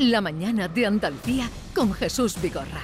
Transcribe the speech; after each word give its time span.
La 0.00 0.22
mañana 0.22 0.66
de 0.66 0.86
Andalucía 0.86 1.50
con 1.74 1.92
Jesús 1.92 2.40
Vigorra. 2.40 2.80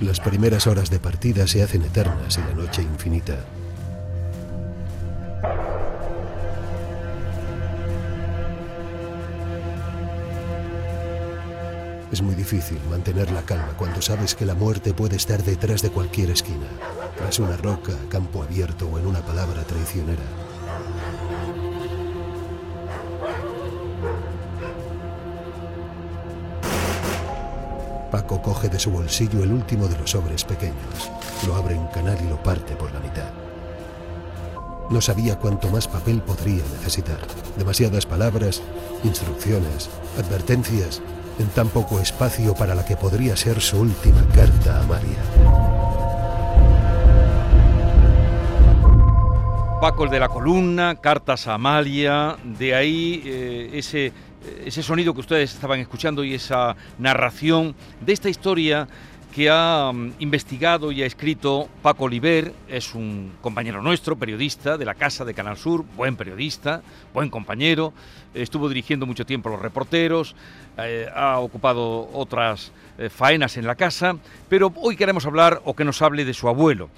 Las 0.00 0.18
primeras 0.18 0.66
horas 0.66 0.90
de 0.90 0.98
partida 0.98 1.46
se 1.46 1.62
hacen 1.62 1.82
eternas 1.82 2.36
y 2.36 2.40
la 2.40 2.52
noche 2.52 2.82
infinita. 2.82 3.44
Es 12.10 12.22
muy 12.22 12.34
difícil 12.34 12.80
mantener 12.90 13.30
la 13.30 13.42
calma 13.42 13.74
cuando 13.78 14.02
sabes 14.02 14.34
que 14.34 14.46
la 14.46 14.56
muerte 14.56 14.94
puede 14.94 15.14
estar 15.14 15.44
detrás 15.44 15.80
de 15.80 15.90
cualquier 15.90 16.30
esquina, 16.30 16.66
tras 17.16 17.38
una 17.38 17.56
roca, 17.56 17.92
campo 18.08 18.42
abierto 18.42 18.88
o 18.88 18.98
en 18.98 19.06
una 19.06 19.20
palabra 19.20 19.62
traicionera. 19.62 20.43
Paco 28.14 28.40
coge 28.40 28.68
de 28.68 28.78
su 28.78 28.92
bolsillo 28.92 29.42
el 29.42 29.50
último 29.50 29.88
de 29.88 29.98
los 29.98 30.12
sobres 30.12 30.44
pequeños, 30.44 31.10
lo 31.48 31.56
abre 31.56 31.74
en 31.74 31.84
canal 31.88 32.16
y 32.24 32.28
lo 32.28 32.40
parte 32.40 32.76
por 32.76 32.92
la 32.92 33.00
mitad. 33.00 33.28
No 34.88 35.00
sabía 35.00 35.36
cuánto 35.36 35.68
más 35.68 35.88
papel 35.88 36.22
podría 36.22 36.62
necesitar. 36.78 37.18
Demasiadas 37.56 38.06
palabras, 38.06 38.62
instrucciones, 39.02 39.90
advertencias 40.16 41.02
en 41.40 41.48
tan 41.48 41.66
poco 41.70 41.98
espacio 41.98 42.54
para 42.54 42.76
la 42.76 42.84
que 42.84 42.96
podría 42.96 43.36
ser 43.36 43.60
su 43.60 43.80
última 43.80 44.24
carta 44.28 44.80
a 44.80 44.86
María. 44.86 45.74
Paco 49.80 50.04
el 50.04 50.10
de 50.10 50.20
la 50.20 50.28
columna, 50.28 50.94
cartas 50.94 51.48
a 51.48 51.54
Amalia, 51.54 52.36
de 52.44 52.76
ahí 52.76 53.22
eh, 53.26 53.70
ese, 53.74 54.12
ese 54.64 54.82
sonido 54.82 55.14
que 55.14 55.20
ustedes 55.20 55.54
estaban 55.54 55.80
escuchando 55.80 56.24
y 56.24 56.34
esa 56.34 56.76
narración 56.98 57.74
de 58.00 58.12
esta 58.12 58.28
historia 58.28 58.88
que 59.34 59.50
ha 59.50 59.90
mm, 59.92 60.12
investigado 60.20 60.92
y 60.92 61.02
ha 61.02 61.06
escrito 61.06 61.68
Paco 61.82 62.04
Oliver, 62.04 62.54
es 62.68 62.94
un 62.94 63.32
compañero 63.40 63.82
nuestro, 63.82 64.16
periodista 64.16 64.78
de 64.78 64.84
la 64.84 64.94
Casa 64.94 65.24
de 65.24 65.34
Canal 65.34 65.56
Sur, 65.56 65.84
buen 65.96 66.14
periodista, 66.14 66.82
buen 67.12 67.30
compañero, 67.30 67.92
estuvo 68.32 68.68
dirigiendo 68.68 69.06
mucho 69.06 69.26
tiempo 69.26 69.48
los 69.48 69.60
reporteros, 69.60 70.36
eh, 70.78 71.08
ha 71.12 71.40
ocupado 71.40 72.08
otras 72.12 72.70
eh, 72.96 73.10
faenas 73.10 73.56
en 73.56 73.66
la 73.66 73.74
casa, 73.74 74.16
pero 74.48 74.72
hoy 74.76 74.96
queremos 74.96 75.26
hablar 75.26 75.60
o 75.64 75.74
que 75.74 75.84
nos 75.84 76.00
hable 76.00 76.24
de 76.24 76.34
su 76.34 76.48
abuelo. 76.48 76.88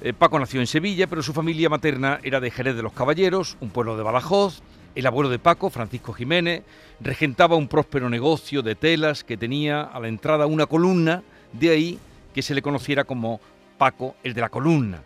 Eh, 0.00 0.14
Paco 0.14 0.38
nació 0.38 0.60
en 0.60 0.66
Sevilla, 0.66 1.06
pero 1.06 1.22
su 1.22 1.34
familia 1.34 1.68
materna 1.68 2.20
era 2.22 2.40
de 2.40 2.50
Jerez 2.50 2.74
de 2.74 2.82
los 2.82 2.94
Caballeros, 2.94 3.58
un 3.60 3.68
pueblo 3.68 3.98
de 3.98 4.02
Badajoz. 4.02 4.62
El 4.94 5.06
abuelo 5.06 5.30
de 5.30 5.38
Paco, 5.38 5.70
Francisco 5.70 6.12
Jiménez, 6.12 6.62
regentaba 7.00 7.56
un 7.56 7.68
próspero 7.68 8.10
negocio 8.10 8.62
de 8.62 8.74
telas 8.74 9.24
que 9.24 9.38
tenía 9.38 9.82
a 9.82 9.98
la 10.00 10.08
entrada 10.08 10.46
una 10.46 10.66
columna 10.66 11.22
de 11.52 11.70
ahí 11.70 11.98
que 12.34 12.42
se 12.42 12.54
le 12.54 12.60
conociera 12.60 13.04
como 13.04 13.40
Paco 13.78 14.16
el 14.22 14.34
de 14.34 14.42
la 14.42 14.50
columna. 14.50 15.02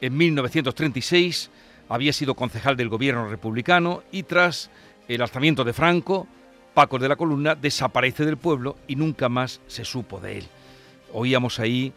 En 0.00 0.16
1936 0.16 1.50
había 1.88 2.12
sido 2.12 2.34
concejal 2.34 2.76
del 2.76 2.90
gobierno 2.90 3.28
republicano 3.28 4.02
y 4.12 4.24
tras 4.24 4.70
el 5.08 5.22
alzamiento 5.22 5.64
de 5.64 5.72
Franco, 5.72 6.26
Paco 6.74 6.96
el 6.96 7.02
de 7.02 7.08
la 7.08 7.16
columna 7.16 7.54
desaparece 7.54 8.26
del 8.26 8.36
pueblo 8.36 8.76
y 8.86 8.96
nunca 8.96 9.30
más 9.30 9.60
se 9.66 9.86
supo 9.86 10.20
de 10.20 10.38
él. 10.38 10.46
Oíamos 11.14 11.58
ahí 11.58 11.92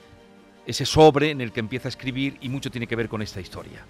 ese 0.65 0.85
sobre 0.85 1.31
en 1.31 1.41
el 1.41 1.51
que 1.51 1.59
empieza 1.59 1.89
a 1.89 1.89
escribir 1.89 2.37
y 2.39 2.47
mucho 2.47 2.71
tiene 2.71 2.87
que 2.87 2.95
ver 2.95 3.09
con 3.09 3.21
esta 3.21 3.41
historia. 3.41 3.85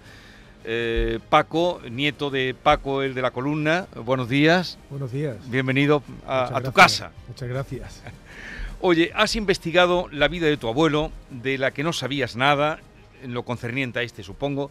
Eh, 0.66 1.18
Paco, 1.28 1.80
nieto 1.90 2.30
de 2.30 2.54
Paco 2.54 3.02
el 3.02 3.12
de 3.12 3.20
la 3.20 3.32
columna, 3.32 3.86
buenos 4.02 4.30
días. 4.30 4.78
Buenos 4.88 5.12
días. 5.12 5.36
Bienvenido 5.50 6.02
a, 6.26 6.56
a 6.56 6.62
tu 6.62 6.72
casa. 6.72 7.12
Muchas 7.28 7.48
gracias. 7.50 8.02
Oye, 8.80 9.12
has 9.14 9.36
investigado 9.36 10.08
la 10.10 10.26
vida 10.28 10.46
de 10.46 10.56
tu 10.56 10.68
abuelo, 10.68 11.12
de 11.28 11.58
la 11.58 11.72
que 11.72 11.82
no 11.82 11.92
sabías 11.92 12.34
nada, 12.34 12.80
en 13.22 13.34
lo 13.34 13.42
concerniente 13.42 13.98
a 13.98 14.02
este, 14.02 14.22
supongo, 14.22 14.70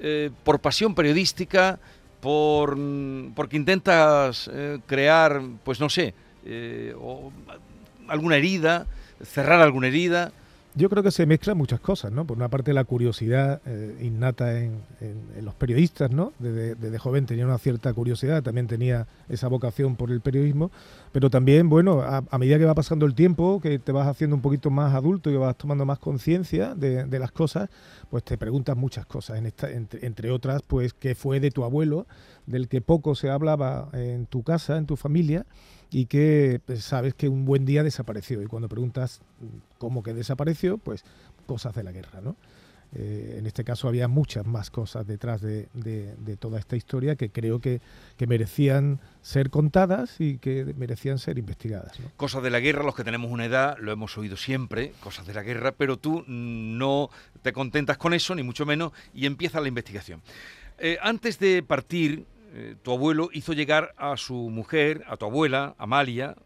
eh, 0.00 0.30
por 0.42 0.58
pasión 0.58 0.96
periodística, 0.96 1.78
por 2.20 2.76
porque 3.36 3.56
intentas 3.56 4.50
eh, 4.52 4.78
crear, 4.86 5.40
pues 5.62 5.78
no 5.78 5.88
sé, 5.88 6.14
alguna 8.08 8.36
herida, 8.36 8.86
cerrar 9.22 9.60
alguna 9.60 9.86
herida. 9.86 10.32
Yo 10.78 10.88
creo 10.88 11.02
que 11.02 11.10
se 11.10 11.26
mezclan 11.26 11.58
muchas 11.58 11.80
cosas, 11.80 12.12
¿no? 12.12 12.24
Por 12.24 12.36
una 12.36 12.48
parte 12.48 12.72
la 12.72 12.84
curiosidad 12.84 13.60
eh, 13.66 13.98
innata 14.00 14.60
en, 14.60 14.84
los 15.42 15.52
periodistas, 15.54 16.12
¿no? 16.12 16.32
Desde, 16.38 16.98
joven 17.00 17.26
tenía 17.26 17.46
una 17.46 17.58
cierta 17.58 17.92
curiosidad, 17.92 18.44
también 18.44 18.68
tenía 18.68 19.08
esa 19.28 19.48
vocación 19.48 19.96
por 19.96 20.12
el 20.12 20.20
periodismo, 20.20 20.70
pero 21.12 21.30
también, 21.30 21.68
bueno, 21.68 22.02
a, 22.02 22.38
medida 22.38 22.58
que 22.58 22.64
va 22.64 22.74
pasando 22.74 23.06
el 23.06 23.14
tiempo, 23.14 23.60
que 23.60 23.78
te 23.78 23.92
vas 23.92 24.06
haciendo 24.06 24.36
un 24.36 24.42
poquito 24.42 24.70
más 24.70 24.94
adulto 24.94 25.30
y 25.30 25.36
vas 25.36 25.56
tomando 25.56 25.84
más 25.84 25.98
conciencia 25.98 26.74
de, 26.74 27.18
las 27.18 27.32
cosas, 27.32 27.70
pues 28.10 28.24
te 28.24 28.36
preguntas 28.38 28.76
muchas 28.76 29.06
cosas, 29.06 29.38
en 29.38 29.46
esta, 29.46 29.70
entre, 29.70 30.30
otras, 30.30 30.62
pues 30.62 30.94
qué 30.94 31.14
fue 31.14 31.40
de 31.40 31.50
tu 31.50 31.64
abuelo, 31.64 32.06
del 32.46 32.68
que 32.68 32.80
poco 32.80 33.14
se 33.14 33.30
hablaba 33.30 33.88
en 33.92 34.26
tu 34.26 34.42
casa, 34.42 34.76
en 34.76 34.86
tu 34.86 34.96
familia, 34.96 35.46
y 35.90 36.06
que 36.06 36.60
pues, 36.64 36.84
sabes 36.84 37.14
que 37.14 37.28
un 37.28 37.44
buen 37.44 37.64
día 37.64 37.82
desapareció. 37.82 38.42
Y 38.42 38.46
cuando 38.46 38.68
preguntas 38.68 39.20
cómo 39.78 40.02
que 40.02 40.12
desapareció, 40.12 40.78
pues 40.78 41.04
cosas 41.46 41.74
de 41.74 41.82
la 41.82 41.92
guerra, 41.92 42.20
¿no? 42.20 42.36
Eh, 42.94 43.36
en 43.38 43.46
este 43.46 43.64
caso 43.64 43.86
había 43.86 44.08
muchas 44.08 44.46
más 44.46 44.70
cosas 44.70 45.06
detrás 45.06 45.42
de, 45.42 45.68
toda 46.38 46.58
esta 46.58 46.76
historia 46.76 47.16
que 47.16 47.30
creo 47.30 47.60
que, 47.60 47.80
merecían 48.26 49.00
ser 49.22 49.50
contadas 49.50 50.20
y 50.20 50.38
que 50.38 50.74
merecían 50.76 51.18
ser 51.18 51.38
investigadas. 51.38 51.92
Cosas 52.16 52.42
de 52.42 52.50
la 52.50 52.60
guerra, 52.60 52.82
los 52.82 52.94
que 52.94 53.04
tenemos 53.04 53.30
una 53.30 53.44
edad, 53.44 53.76
lo 53.78 53.92
hemos 53.92 54.16
oído 54.16 54.36
siempre, 54.36 54.92
cosas 55.00 55.26
de 55.26 55.34
la 55.34 55.42
guerra, 55.42 55.72
pero 55.72 55.98
tú 55.98 56.24
no 56.26 57.10
te 57.42 57.52
contentas 57.52 57.98
con 57.98 58.14
eso, 58.14 58.34
ni 58.34 58.42
mucho 58.42 58.64
menos, 58.66 58.92
y 59.14 59.26
empieza 59.26 59.60
la 59.60 59.68
investigación. 59.68 60.22
Eh, 60.78 60.98
antes 61.02 61.38
de 61.38 61.62
partir, 61.62 62.24
eh, 62.54 62.76
tu 62.82 62.92
abuelo 62.92 63.28
hizo 63.32 63.52
llegar 63.52 63.94
a 63.98 64.16
su 64.16 64.34
mujer, 64.34 65.04
a 65.08 65.16
tu 65.16 65.26
abuela, 65.26 65.74
Amalia, 65.78 66.36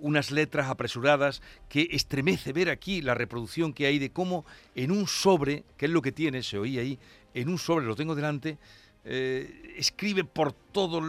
unas 0.00 0.30
letras 0.30 0.68
apresuradas 0.68 1.42
que 1.68 1.88
estremece 1.92 2.52
ver 2.52 2.70
aquí 2.70 3.02
la 3.02 3.14
reproducción 3.14 3.72
que 3.72 3.86
hay 3.86 3.98
de 3.98 4.10
cómo 4.10 4.44
en 4.74 4.90
un 4.90 5.06
sobre, 5.06 5.64
que 5.76 5.86
es 5.86 5.92
lo 5.92 6.02
que 6.02 6.12
tiene, 6.12 6.42
se 6.42 6.58
oía 6.58 6.82
ahí, 6.82 6.98
en 7.34 7.48
un 7.48 7.58
sobre, 7.58 7.86
lo 7.86 7.96
tengo 7.96 8.14
delante, 8.14 8.58
eh, 9.04 9.74
escribe 9.76 10.24
por 10.24 10.52
todo, 10.52 11.02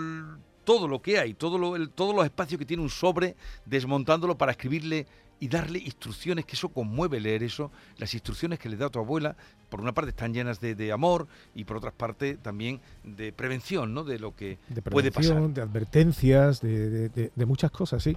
todo 0.64 0.88
lo 0.88 1.02
que 1.02 1.20
hay, 1.20 1.34
todo 1.34 1.76
el, 1.76 1.90
todos 1.90 2.16
los 2.16 2.24
espacios 2.24 2.60
que 2.60 2.66
tiene 2.66 2.84
un 2.84 2.90
sobre, 2.90 3.36
desmontándolo 3.66 4.38
para 4.38 4.52
escribirle 4.52 5.08
y 5.42 5.48
darle 5.48 5.80
instrucciones, 5.80 6.46
que 6.46 6.56
eso 6.56 6.70
conmueve 6.70 7.20
leer 7.20 7.42
eso, 7.42 7.72
las 7.98 8.14
instrucciones 8.14 8.60
que 8.60 8.70
le 8.70 8.78
da 8.78 8.90
tu 8.90 9.00
abuela, 9.00 9.36
por 9.70 9.82
una 9.82 9.92
parte 9.92 10.12
están 10.12 10.36
llenas 10.36 10.60
de, 10.60 10.92
amor 10.92 11.28
y 11.56 11.64
por 11.64 11.78
otra 11.78 11.90
parte 11.90 12.38
también 12.38 12.80
de 13.04 13.34
prevención, 13.34 13.92
¿no? 13.92 14.04
De 14.04 14.20
lo 14.20 14.36
que 14.36 14.60
puede 14.92 15.12
pasar. 15.12 15.50
De 15.50 15.62
advertencias, 15.62 16.62
de, 16.62 17.32
muchas 17.48 17.72
cosas, 17.72 18.04
sí. 18.04 18.16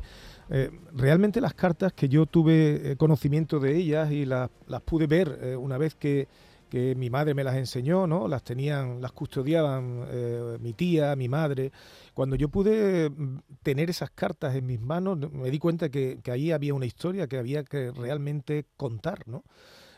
Eh, 0.50 0.70
realmente 0.92 1.40
las 1.40 1.54
cartas 1.54 1.94
que 1.94 2.10
yo 2.10 2.26
tuve 2.26 2.92
eh, 2.92 2.96
conocimiento 2.96 3.58
de 3.58 3.74
ellas 3.74 4.12
y 4.12 4.26
las, 4.26 4.50
pude 4.84 5.06
ver 5.06 5.38
eh, 5.40 5.56
una 5.56 5.78
vez 5.78 5.94
que, 5.94 6.28
que 6.74 6.96
mi 6.96 7.08
madre 7.08 7.34
me 7.34 7.44
las 7.44 7.54
enseñó, 7.54 8.08
¿no? 8.08 8.26
Las 8.26 8.42
tenían, 8.42 9.00
las 9.00 9.12
custodiaban 9.12 10.08
mi 10.60 10.72
tía, 10.72 11.14
mi 11.14 11.28
madre, 11.28 11.70
cuando 12.14 12.34
yo 12.34 12.48
pude 12.48 13.10
mm, 13.10 13.38
tener 13.62 13.90
esas 13.90 14.10
cartas 14.10 14.56
en 14.56 14.66
mis 14.66 14.80
manos, 14.80 15.30
me 15.30 15.52
di 15.52 15.60
cuenta 15.60 15.88
que, 15.88 16.18
que 16.20 16.32
ahí 16.32 16.50
había 16.50 16.74
una 16.74 16.86
historia 16.86 17.28
que 17.28 17.38
había 17.38 17.62
que 17.62 17.92
realmente 17.92 18.66
contar, 18.76 19.20
¿no? 19.28 19.44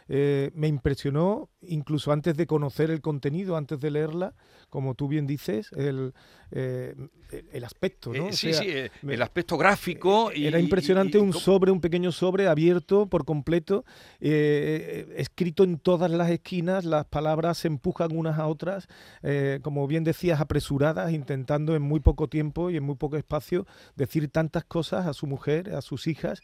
Eh, 0.09 0.53
me 0.55 0.69
impresionó, 0.69 1.49
incluso 1.63 2.13
antes 2.13 2.37
de 2.37 2.47
conocer 2.47 2.91
el 2.91 3.01
contenido, 3.01 3.57
antes 3.57 3.81
de 3.81 3.91
leerla, 3.91 4.35
como 4.71 4.95
tú 4.95 5.09
bien 5.09 5.27
dices, 5.27 5.73
el, 5.73 6.15
eh, 6.51 6.95
el 7.53 7.65
aspecto. 7.65 8.13
¿no? 8.13 8.29
Eh, 8.29 8.33
sí, 8.33 8.53
sí, 8.55 8.67
el 9.07 9.23
aspecto 9.23 9.59
gráfico. 9.59 10.31
Y, 10.35 10.47
era 10.47 10.61
impresionante 10.61 11.19
un 11.19 11.33
sobre, 11.33 11.73
un 11.73 11.81
pequeño 11.81 12.13
sobre 12.13 12.47
abierto 12.47 13.07
por 13.07 13.25
completo, 13.25 13.85
escrito 14.21 15.65
en 15.65 15.79
todas 15.79 16.11
las 16.11 16.31
esquinas, 16.31 16.85
las 16.85 17.07
palabras 17.07 17.59
se 17.59 17.69
empujan 17.69 18.17
unas 18.17 18.39
a 18.39 18.47
otras, 18.47 18.89
como 19.63 19.87
bien 19.87 20.05
decías, 20.05 20.41
apresuradas, 20.41 21.13
intentando 21.13 21.75
en 21.75 21.83
muy 21.83 22.01
poco 22.01 22.29
tiempo 22.29 22.71
y 22.71 22.77
en 22.77 22.85
muy 22.85 22.95
poco 22.95 23.17
espacio 23.17 23.67
decir 23.97 24.29
tantas 24.29 24.65
cosas 24.65 25.07
a 25.07 25.13
su 25.13 25.27
mujer, 25.27 25.75
a 25.75 25.83
sus 25.83 26.07
hijas, 26.07 26.41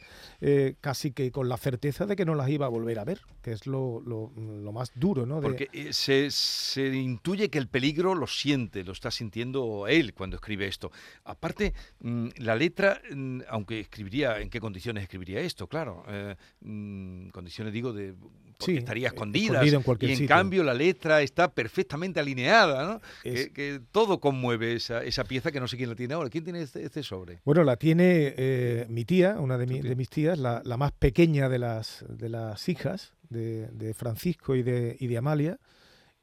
casi 0.80 1.12
que 1.12 1.30
con 1.30 1.48
la 1.48 1.56
certeza 1.56 2.06
de 2.06 2.16
que 2.16 2.24
no 2.24 2.34
las 2.34 2.48
iba 2.48 2.66
a 2.66 2.68
volver 2.68 2.98
a 2.98 3.04
ver. 3.04 3.20
Que 3.42 3.52
es 3.52 3.66
lo, 3.66 4.00
lo, 4.00 4.72
más 4.72 4.92
duro, 4.94 5.26
¿no? 5.26 5.40
Porque 5.40 5.68
eh, 5.72 5.92
se, 5.92 6.30
se, 6.30 6.94
intuye 6.94 7.50
que 7.50 7.58
el 7.58 7.66
peligro 7.66 8.14
lo 8.14 8.26
siente, 8.26 8.84
lo 8.84 8.92
está 8.92 9.10
sintiendo 9.10 9.86
él 9.88 9.91
cuando 10.14 10.36
escribe 10.36 10.66
esto. 10.66 10.90
Aparte, 11.24 11.72
mm, 12.00 12.28
la 12.38 12.56
letra, 12.56 13.00
mm, 13.14 13.40
aunque 13.48 13.80
escribiría, 13.80 14.40
¿en 14.40 14.50
qué 14.50 14.60
condiciones 14.60 15.02
escribiría 15.02 15.40
esto? 15.40 15.66
Claro, 15.66 16.04
eh, 16.08 16.36
mm, 16.60 17.28
condiciones 17.28 17.72
digo 17.72 17.92
de 17.92 18.14
porque 18.58 18.78
estaría 18.78 19.08
escondida. 19.08 19.62
En 19.62 19.82
y 20.00 20.12
en 20.12 20.26
cambio 20.26 20.62
la 20.62 20.74
letra 20.74 21.22
está 21.22 21.52
perfectamente 21.52 22.20
alineada, 22.20 22.86
¿no? 22.86 23.00
Que, 23.22 23.80
todo 23.90 24.20
conmueve 24.20 24.74
esa, 24.74 25.02
esa, 25.02 25.24
pieza 25.24 25.50
que 25.50 25.60
no 25.60 25.68
sé 25.68 25.76
quién 25.76 25.88
la 25.88 25.96
tiene 25.96 26.14
ahora. 26.14 26.30
¿Quién 26.30 26.44
tiene 26.44 26.62
este, 26.62 26.84
este 26.84 27.02
sobre? 27.02 27.40
Bueno, 27.44 27.64
la 27.64 27.76
tiene 27.76 28.34
eh, 28.36 28.86
mi 28.88 29.04
tía, 29.04 29.36
una 29.38 29.58
de, 29.58 29.66
de 29.66 29.96
mis 29.96 30.08
tías, 30.08 30.38
la, 30.38 30.62
la, 30.64 30.76
más 30.76 30.92
pequeña 30.92 31.48
de 31.48 31.58
las, 31.58 32.04
de 32.08 32.28
las 32.28 32.68
hijas 32.68 33.14
de, 33.28 33.68
de 33.68 33.94
Francisco 33.94 34.54
y 34.54 34.62
de, 34.62 34.96
y 34.98 35.06
de 35.06 35.18
Amalia 35.18 35.58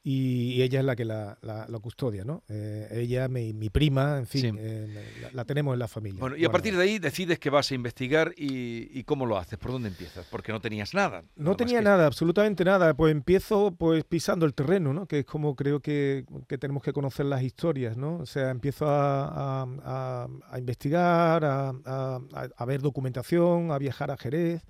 y, 0.01 0.61
ella 0.61 0.79
es 0.79 0.85
la 0.85 0.95
que 0.95 1.03
la, 1.03 1.37
custodia, 1.81 2.23
¿no? 2.23 2.43
Eh, 2.47 2.87
ella, 2.91 3.27
mi, 3.27 3.53
mi, 3.53 3.69
prima, 3.69 4.17
en 4.17 4.27
fin, 4.27 4.55
eh, 4.57 4.87
la, 5.33 5.43
tenemos 5.43 5.73
en 5.73 5.79
la 5.79 5.89
familia. 5.89 6.19
Bueno, 6.21 6.37
y 6.37 6.45
a 6.45 6.51
partir 6.51 6.75
de 6.77 6.83
ahí 6.83 6.99
decides 6.99 7.37
que 7.37 7.49
vas 7.49 7.69
a 7.71 7.75
investigar 7.75 8.33
y, 8.37 9.03
cómo 9.03 9.25
lo 9.25 9.37
haces, 9.37 9.59
¿por 9.59 9.71
dónde 9.71 9.89
empiezas? 9.89 10.25
Porque 10.29 10.51
no 10.51 10.61
tenías 10.61 10.93
nada. 10.93 11.23
No 11.35 11.55
tenía 11.55 11.81
nada, 11.81 12.05
absolutamente 12.05 12.63
nada. 12.63 12.93
Pues 12.93 13.11
empiezo 13.11 13.71
pues 13.77 14.03
pisando 14.05 14.45
el 14.45 14.53
terreno, 14.53 14.93
¿no? 14.93 15.05
Que 15.05 15.19
es 15.19 15.25
como 15.25 15.55
creo 15.55 15.81
que, 15.81 16.25
tenemos 16.59 16.81
que 16.81 16.93
conocer 16.93 17.25
las 17.25 17.43
historias, 17.43 17.97
¿no? 17.97 18.17
O 18.17 18.25
sea, 18.25 18.51
empiezo 18.51 18.85
a, 18.87 19.63
a 19.63 20.59
investigar, 20.59 21.43
a, 21.43 22.65
ver 22.65 22.81
documentación, 22.81 23.71
a 23.71 23.77
viajar 23.77 24.11
a 24.11 24.17
Jerez, 24.17 24.63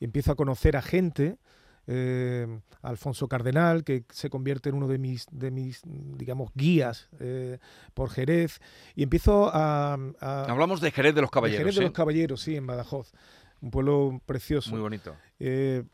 y 0.00 0.04
empiezo 0.04 0.32
a 0.32 0.36
conocer 0.36 0.76
a 0.76 0.82
gente 0.82 1.38
eh, 1.86 2.46
Alfonso 2.82 3.28
Cardenal, 3.28 3.84
que 3.84 4.04
se 4.10 4.30
convierte 4.30 4.68
en 4.68 4.76
uno 4.76 4.88
de 4.88 4.98
mis, 4.98 5.26
de 5.30 5.50
mis 5.50 5.82
digamos, 5.84 6.50
guías 6.54 7.08
eh, 7.20 7.58
por 7.94 8.10
Jerez, 8.10 8.60
y 8.94 9.02
empiezo 9.02 9.50
a, 9.52 9.94
Hablamos 10.20 10.80
de 10.80 10.90
Jerez 10.90 11.14
de 11.14 11.20
los 11.20 11.30
Caballeros. 11.30 11.60
Jerez 11.60 11.76
de 11.76 11.82
los 11.82 11.92
Caballeros, 11.92 12.40
sí, 12.40 12.56
en 12.56 12.66
Badajoz, 12.66 13.12
un 13.60 13.70
pueblo 13.70 14.20
precioso. 14.26 14.70
Muy 14.70 14.80
bonito. 14.80 15.14
Eh, 15.38 15.84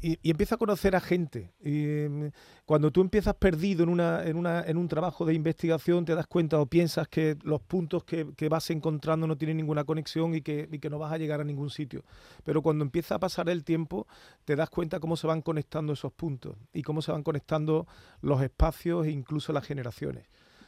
y, 0.00 0.18
empieza 0.30 0.54
a 0.54 0.58
conocer 0.58 0.96
a 0.96 1.00
gente. 1.00 1.52
Y, 1.62 2.04
em, 2.04 2.30
cuando 2.64 2.90
tú 2.90 3.00
empiezas 3.00 3.34
perdido 3.34 3.82
en, 3.82 3.90
una, 3.90 4.24
en, 4.24 4.36
una, 4.36 4.62
en 4.62 4.76
un 4.76 4.88
trabajo 4.88 5.24
de 5.24 5.34
investigación, 5.34 6.04
te 6.04 6.14
das 6.14 6.26
cuenta 6.26 6.58
o 6.60 6.66
piensas 6.66 7.08
que 7.08 7.36
los 7.42 7.60
puntos 7.60 8.04
que, 8.04 8.48
vas 8.48 8.70
encontrando 8.70 9.26
no 9.26 9.36
tienen 9.36 9.58
ninguna 9.58 9.84
conexión 9.84 10.34
y 10.34 10.42
que, 10.42 10.68
y 10.70 10.78
que, 10.78 10.90
no 10.90 10.98
vas 10.98 11.12
a 11.12 11.18
llegar 11.18 11.40
a 11.40 11.44
ningún 11.44 11.70
sitio. 11.70 12.04
Pero 12.44 12.62
cuando 12.62 12.84
empieza 12.84 13.16
a 13.16 13.18
pasar 13.18 13.48
el 13.48 13.62
tiempo, 13.64 14.06
te 14.44 14.56
das 14.56 14.70
cuenta 14.70 15.00
cómo 15.00 15.16
se 15.16 15.26
van 15.26 15.42
conectando 15.42 15.92
esos 15.92 16.12
puntos 16.12 16.56
y 16.72 16.82
cómo 16.82 17.02
se 17.02 17.12
van 17.12 17.22
conectando 17.22 17.86
los 18.22 18.42
espacios 18.42 19.06
e 19.06 19.10
incluso 19.10 19.52
las 19.52 19.66
generaciones. 19.66 20.26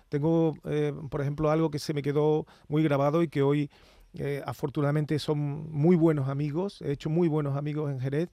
Tengo, 0.09 0.55
eh, 0.65 0.93
por 1.09 1.23
ejemplo, 1.23 1.51
algo 1.51 1.71
que 1.71 1.79
se 1.79 1.95
me 1.95 2.03
quedó 2.03 2.47
muy 2.69 2.83
grabado 2.83 3.23
y 3.23 3.29
que 3.29 3.41
hoy 3.41 3.71
eh, 4.15 4.43
afortunadamente 4.45 5.19
son 5.19 5.39
muy 5.71 5.97
buenos 5.97 6.29
amigos, 6.29 6.83
he 6.83 6.93
hecho 6.93 7.11
muy 7.11 7.29
buenos 7.29 7.57
amigos 7.57 7.91
en 7.91 8.01
Jerez 8.01 8.31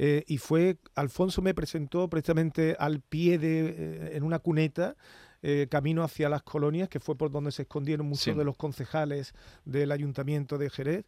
eh, 0.00 0.22
y 0.28 0.38
fue, 0.38 0.78
Alfonso 0.94 1.42
me 1.42 1.54
presentó 1.54 2.08
precisamente 2.08 2.76
al 2.78 3.00
pie 3.00 3.36
de, 3.36 3.68
eh, 3.68 4.10
en 4.16 4.22
una 4.22 4.38
cuneta, 4.38 4.96
eh, 5.42 5.66
camino 5.68 6.04
hacia 6.04 6.28
las 6.28 6.44
colonias, 6.44 6.88
que 6.88 7.00
fue 7.00 7.16
por 7.16 7.32
donde 7.32 7.50
se 7.50 7.62
escondieron 7.62 8.06
muchos 8.06 8.36
de 8.36 8.44
los 8.44 8.56
concejales 8.56 9.34
del 9.64 9.90
ayuntamiento 9.90 10.56
de 10.56 10.70
Jerez, 10.70 11.06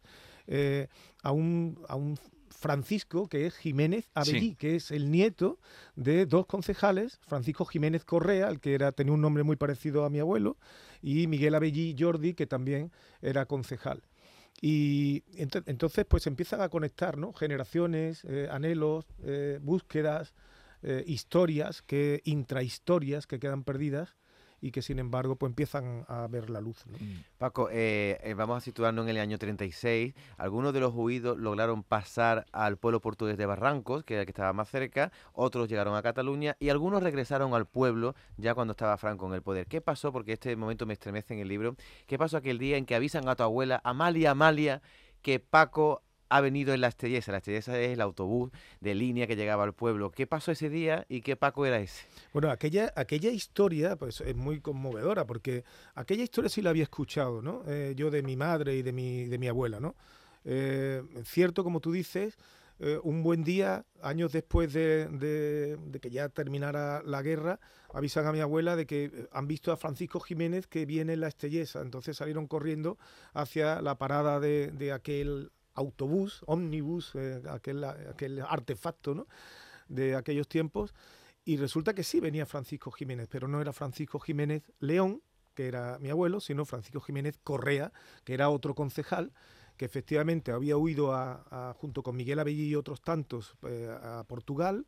a, 1.23 1.31
un, 1.31 1.79
a 1.87 1.95
un 1.95 2.17
Francisco, 2.49 3.29
que 3.29 3.45
es 3.45 3.55
Jiménez 3.55 4.09
Abellí, 4.13 4.55
que 4.55 4.75
es 4.75 4.91
el 4.91 5.09
nieto 5.09 5.57
de 5.95 6.25
dos 6.25 6.45
concejales, 6.45 7.19
Francisco 7.25 7.63
Jiménez 7.63 8.03
Correa, 8.03 8.49
el 8.49 8.59
que 8.59 8.73
era, 8.73 8.91
tenía 8.91 9.13
un 9.13 9.21
nombre 9.21 9.43
muy 9.43 9.55
parecido 9.55 10.03
a 10.03 10.09
mi 10.09 10.19
abuelo, 10.19 10.57
y 11.01 11.27
Miguel 11.27 11.55
Abellí 11.55 11.95
Jordi, 11.97 12.33
que 12.33 12.45
también 12.45 12.91
era 13.21 13.45
concejal. 13.45 14.03
Y 14.63 15.23
entonces 15.33 16.05
pues 16.05 16.27
empiezan 16.27 16.61
a 16.61 16.69
conectar 16.69 17.17
¿no? 17.17 17.33
generaciones, 17.33 18.23
eh, 18.25 18.47
anhelos, 18.51 19.07
eh, 19.23 19.59
búsquedas, 19.59 20.35
eh, 20.83 21.03
historias, 21.07 21.81
que, 21.81 22.21
intrahistorias 22.25 23.25
que 23.25 23.39
quedan 23.39 23.63
perdidas 23.63 24.15
y 24.61 24.71
que 24.71 24.81
sin 24.81 24.99
embargo 24.99 25.35
pues 25.35 25.49
empiezan 25.49 26.05
a 26.07 26.27
ver 26.27 26.49
la 26.49 26.61
luz. 26.61 26.85
Mm. 26.87 27.37
Paco, 27.37 27.69
eh, 27.71 28.19
eh, 28.23 28.33
vamos 28.35 28.57
a 28.57 28.61
situarnos 28.61 29.03
en 29.05 29.09
el 29.09 29.19
año 29.19 29.37
36. 29.37 30.13
Algunos 30.37 30.73
de 30.73 30.79
los 30.79 30.93
huidos 30.93 31.37
lograron 31.37 31.83
pasar 31.83 32.45
al 32.51 32.77
pueblo 32.77 33.01
portugués 33.01 33.37
de 33.37 33.45
Barrancos, 33.45 34.03
que 34.03 34.13
era 34.13 34.21
el 34.21 34.25
que 34.25 34.31
estaba 34.31 34.53
más 34.53 34.69
cerca, 34.69 35.11
otros 35.33 35.67
llegaron 35.67 35.95
a 35.95 36.01
Cataluña 36.01 36.55
y 36.59 36.69
algunos 36.69 37.01
regresaron 37.01 37.53
al 37.53 37.65
pueblo 37.65 38.15
ya 38.37 38.53
cuando 38.53 38.71
estaba 38.71 38.97
Franco 38.97 39.27
en 39.27 39.33
el 39.33 39.41
poder. 39.41 39.67
¿Qué 39.67 39.81
pasó? 39.81 40.11
Porque 40.11 40.33
este 40.33 40.55
momento 40.55 40.85
me 40.85 40.93
estremece 40.93 41.33
en 41.33 41.39
el 41.39 41.47
libro. 41.47 41.75
¿Qué 42.05 42.17
pasó 42.17 42.37
aquel 42.37 42.59
día 42.59 42.77
en 42.77 42.85
que 42.85 42.95
avisan 42.95 43.27
a 43.27 43.35
tu 43.35 43.43
abuela, 43.43 43.81
Amalia, 43.83 44.31
Amalia, 44.31 44.81
que 45.21 45.39
Paco 45.39 46.03
ha 46.31 46.39
venido 46.39 46.73
en 46.73 46.79
la 46.79 46.87
Estrelleza. 46.87 47.33
La 47.33 47.39
Estrelleza 47.39 47.77
es 47.77 47.91
el 47.91 48.01
autobús 48.01 48.51
de 48.79 48.95
línea 48.95 49.27
que 49.27 49.35
llegaba 49.35 49.65
al 49.65 49.73
pueblo. 49.73 50.11
¿Qué 50.11 50.25
pasó 50.25 50.53
ese 50.53 50.69
día 50.69 51.05
y 51.09 51.21
qué 51.21 51.35
Paco 51.35 51.65
era 51.65 51.77
ese? 51.77 52.05
Bueno, 52.31 52.49
aquella, 52.49 52.93
aquella 52.95 53.29
historia 53.29 53.97
pues, 53.97 54.21
es 54.21 54.35
muy 54.35 54.61
conmovedora 54.61 55.27
porque 55.27 55.65
aquella 55.93 56.23
historia 56.23 56.49
sí 56.49 56.61
la 56.61 56.69
había 56.69 56.83
escuchado, 56.83 57.41
¿no? 57.41 57.63
Eh, 57.67 57.93
yo 57.97 58.09
de 58.09 58.23
mi 58.23 58.37
madre 58.37 58.75
y 58.75 58.81
de 58.81 58.93
mi, 58.93 59.25
de 59.25 59.37
mi 59.37 59.49
abuela, 59.49 59.81
¿no? 59.81 59.95
Eh, 60.45 61.03
cierto, 61.25 61.65
como 61.65 61.81
tú 61.81 61.91
dices, 61.91 62.37
eh, 62.79 62.97
un 63.03 63.23
buen 63.23 63.43
día, 63.43 63.85
años 64.01 64.31
después 64.31 64.71
de, 64.71 65.07
de, 65.07 65.99
que 65.99 66.09
ya 66.09 66.29
terminara 66.29 67.03
la 67.03 67.21
guerra, 67.21 67.59
avisan 67.93 68.25
a 68.25 68.31
mi 68.31 68.39
abuela 68.39 68.77
de 68.77 68.85
que 68.85 69.27
han 69.33 69.47
visto 69.47 69.73
a 69.73 69.77
Francisco 69.77 70.21
Jiménez 70.21 70.65
que 70.65 70.85
viene 70.85 71.13
en 71.13 71.19
la 71.19 71.27
Estrelleza. 71.27 71.81
Entonces 71.81 72.15
salieron 72.15 72.47
corriendo 72.47 72.97
hacia 73.33 73.81
la 73.81 73.97
parada 73.97 74.39
de, 74.39 74.71
de 74.71 74.93
aquel 74.93 75.51
autobús, 75.73 76.43
ómnibus, 76.47 77.15
eh, 77.15 77.41
aquel, 77.49 77.83
aquel 77.83 78.41
artefacto 78.41 79.15
¿no? 79.15 79.27
de 79.87 80.15
aquellos 80.15 80.47
tiempos. 80.47 80.93
Y 81.43 81.57
resulta 81.57 81.93
que 81.93 82.03
sí 82.03 82.19
venía 82.19 82.45
Francisco 82.45 82.91
Jiménez, 82.91 83.27
pero 83.29 83.47
no 83.47 83.61
era 83.61 83.73
Francisco 83.73 84.19
Jiménez 84.19 84.71
León, 84.79 85.21
que 85.55 85.67
era 85.67 85.97
mi 85.99 86.09
abuelo, 86.09 86.39
sino 86.39 86.65
Francisco 86.65 87.01
Jiménez 87.01 87.39
Correa, 87.43 87.91
que 88.23 88.33
era 88.33 88.49
otro 88.49 88.75
concejal, 88.75 89.33
que 89.75 89.85
efectivamente 89.85 90.51
había 90.51 90.77
huido 90.77 91.13
a, 91.13 91.75
junto 91.77 92.03
con 92.03 92.15
Miguel 92.15 92.39
Abellí 92.39 92.69
y 92.69 92.75
otros 92.75 93.01
tantos 93.01 93.55
eh, 93.63 93.89
a 93.89 94.23
Portugal. 94.25 94.85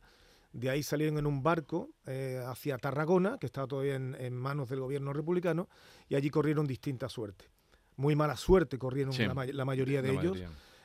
De 0.51 0.69
ahí 0.69 0.83
salieron 0.83 1.17
en 1.17 1.25
un 1.25 1.41
barco 1.41 1.89
eh, 2.05 2.43
hacia 2.45 2.77
Tarragona, 2.77 3.39
que 3.39 3.47
estaba 3.47 3.65
todavía 3.65 3.95
en, 3.95 4.35
manos 4.35 4.69
del 4.69 4.81
gobierno 4.81 5.11
republicano, 5.11 5.67
y 6.07 6.15
allí 6.15 6.29
corrieron 6.29 6.67
distintas 6.67 7.11
suertes. 7.11 7.49
Muy 7.95 8.15
mala 8.15 8.37
suerte 8.37 8.77
corrieron 8.77 9.15
la, 9.17 9.65
mayoría 9.65 10.03
de 10.03 10.11
ellos 10.11 10.37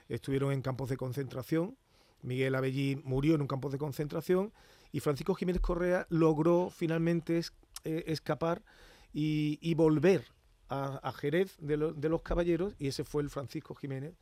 estuvieron 0.09 0.53
en 0.53 0.63
campos 0.63 0.89
de 0.89 0.97
concentración. 0.97 1.77
Miguel 2.23 2.55
Abellí 2.55 3.01
murió 3.05 3.35
en 3.35 3.43
un 3.43 3.47
campo 3.47 3.71
de 3.71 3.79
concentración 3.79 4.53
y 4.93 5.01
Francisco 5.01 5.35
Jiménez 5.35 5.61
Correa 5.61 6.07
logró 6.11 6.71
finalmente 6.71 7.41
eh, 7.85 8.05
escapar 8.07 8.63
y, 9.13 9.75
volver 9.75 10.25
a, 10.69 11.13
Jerez 11.13 11.57
de, 11.59 11.77
los 11.77 12.23
Caballeros 12.23 12.75
y 12.79 12.89
ese 12.89 13.05
fue 13.05 13.23
el 13.23 13.31
Francisco 13.31 13.75
Jiménez 13.75 14.15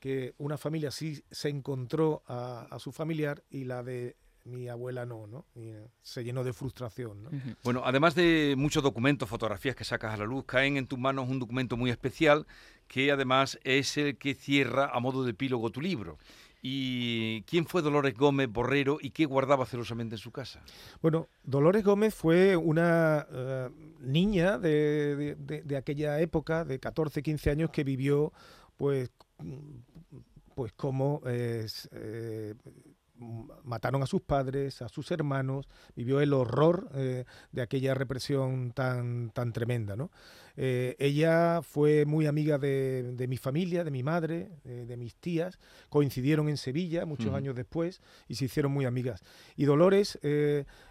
que 0.00 0.34
una 0.38 0.58
familia 0.58 0.90
sí 0.90 1.24
se 1.30 1.48
encontró 1.48 2.22
a, 2.26 2.76
su 2.78 2.92
familiar 2.92 3.42
y 3.50 3.64
la 3.64 3.82
de 3.82 4.16
mi 4.48 4.68
abuela 4.68 5.06
no, 5.06 5.26
¿no? 5.26 5.44
Eh, 5.54 5.88
se 6.02 6.24
llenó 6.24 6.42
de 6.44 6.52
frustración. 6.52 7.22
¿no? 7.22 7.30
Bueno, 7.62 7.82
además 7.84 8.14
de 8.14 8.54
muchos 8.56 8.82
documentos, 8.82 9.28
fotografías 9.28 9.76
que 9.76 9.84
sacas 9.84 10.14
a 10.14 10.16
la 10.16 10.24
luz, 10.24 10.44
caen 10.46 10.76
en 10.76 10.86
tus 10.86 10.98
manos 10.98 11.28
un 11.28 11.38
documento 11.38 11.76
muy 11.76 11.90
especial 11.90 12.46
que 12.86 13.12
además 13.12 13.58
es 13.64 13.96
el 13.98 14.16
que 14.16 14.34
cierra 14.34 14.90
a 14.92 14.98
modo 15.00 15.24
de 15.24 15.32
epílogo 15.32 15.70
tu 15.70 15.80
libro. 15.80 16.18
¿Y 16.60 17.42
quién 17.42 17.66
fue 17.66 17.82
Dolores 17.82 18.14
Gómez 18.14 18.48
Borrero 18.50 18.98
y 19.00 19.10
qué 19.10 19.26
guardaba 19.26 19.64
celosamente 19.64 20.16
en 20.16 20.18
su 20.18 20.32
casa? 20.32 20.60
Bueno, 21.00 21.28
Dolores 21.44 21.84
Gómez 21.84 22.14
fue 22.14 22.56
una 22.56 23.26
eh, 23.30 23.68
niña 24.00 24.58
de, 24.58 25.36
de, 25.38 25.76
aquella 25.76 26.20
época, 26.20 26.64
de 26.64 26.80
14, 26.80 27.22
15 27.22 27.50
años, 27.50 27.70
que 27.70 27.84
vivió 27.84 28.32
pues, 28.76 29.10
pues 30.56 30.72
como 30.72 31.22
eh, 31.26 31.66
mataron 33.64 34.02
a 34.02 34.06
sus 34.06 34.22
padres, 34.22 34.82
a 34.82 34.88
sus 34.88 35.10
hermanos, 35.10 35.68
vivió 35.94 36.20
el 36.20 36.32
horror 36.32 36.88
eh, 36.94 37.24
de 37.52 37.62
aquella 37.62 37.94
represión 37.94 38.72
tan, 38.72 39.30
tan 39.30 39.52
tremenda. 39.52 39.96
¿no? 39.96 40.10
Eh, 40.60 40.96
ella 40.98 41.62
fue 41.62 42.04
muy 42.04 42.26
amiga 42.26 42.58
de, 42.58 43.26
mi 43.28 43.36
familia, 43.36 43.84
de 43.84 43.92
mi 43.92 44.02
madre, 44.02 44.50
eh, 44.64 44.86
de 44.88 44.96
mis 44.96 45.14
tías, 45.14 45.58
coincidieron 45.88 46.48
en 46.48 46.56
Sevilla 46.56 47.06
muchos 47.06 47.32
años 47.32 47.54
después 47.54 48.02
y 48.26 48.34
se 48.34 48.46
hicieron 48.46 48.72
muy 48.72 48.84
amigas. 48.84 49.22
Y 49.56 49.66
Dolores 49.66 50.18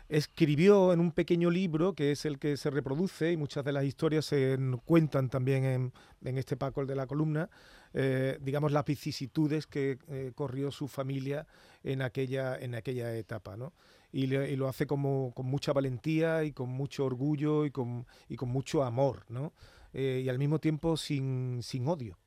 escribió 0.10 0.94
en 0.94 1.02
un 1.02 1.12
pequeño 1.12 1.50
libro 1.50 1.94
que 1.94 2.12
es 2.12 2.26
el 2.26 2.40
que 2.40 2.56
se 2.56 2.70
reproduce 2.70 3.32
y 3.34 3.38
muchas 3.38 3.66
de 3.66 3.74
las 3.74 3.84
historias 3.84 4.26
se 4.26 4.58
cuentan 4.86 5.30
también 5.30 5.66
en, 5.66 5.94
en 6.24 6.38
este 6.38 6.56
Paco 6.56 6.82
el 6.82 6.88
de 6.88 6.96
la 6.96 7.08
columna, 7.08 7.50
eh, 7.94 8.38
digamos 8.42 8.72
las 8.72 8.86
vicisitudes 8.86 9.68
que 9.68 9.98
eh, 10.08 10.32
corrió 10.36 10.72
su 10.72 10.88
familia 10.88 11.48
en 11.84 12.02
aquella, 12.02 12.56
en 12.56 12.76
aquella 12.76 13.16
etapa. 13.16 13.58
¿no? 13.58 13.74
Y, 14.12 14.28
lo 14.28 14.68
hace 14.68 14.88
como, 14.88 15.34
con 15.36 15.46
mucha 15.46 15.74
valentía 15.74 16.44
y 16.44 16.54
con 16.54 16.70
mucho 16.70 17.06
orgullo 17.06 17.66
y 17.66 17.72
con, 17.72 18.08
y 18.30 18.36
con 18.36 18.50
mucho 18.50 18.84
amor, 18.84 19.26
¿no? 19.30 19.54
Eh, 19.94 20.22
y 20.26 20.30
al 20.30 20.40
mismo 20.40 20.60
tiempo 20.60 20.98
sin, 20.98 21.60
sin 21.62 21.88
odio. 21.88 22.18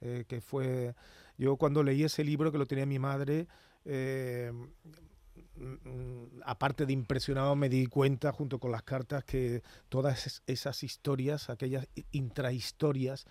que 0.00 0.40
fue 0.40 0.94
yo 1.36 1.56
cuando 1.56 1.82
leí 1.82 2.04
ese 2.04 2.24
libro 2.24 2.52
que 2.52 2.58
lo 2.58 2.66
tenía 2.66 2.86
mi 2.86 2.98
madre 2.98 3.48
Mm, 5.60 6.40
aparte 6.44 6.86
de 6.86 6.92
impresionado, 6.94 7.54
me 7.54 7.68
di 7.68 7.86
cuenta 7.86 8.32
junto 8.32 8.58
con 8.58 8.72
las 8.72 8.82
cartas 8.82 9.24
que 9.24 9.62
todas 9.90 10.42
esas 10.46 10.82
historias, 10.82 11.50
aquellas 11.50 11.86
intrahistorias 12.12 13.26